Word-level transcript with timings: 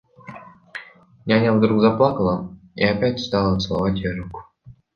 Няня 1.27 1.53
вдруг 1.53 1.79
заплакала 1.79 2.57
и 2.73 2.83
опять 2.83 3.19
стала 3.19 3.59
целовать 3.59 3.97
ее 3.97 4.19
руку. 4.19 4.41